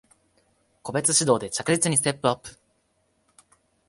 [0.81, 2.57] 個別指導で着実にステップアップ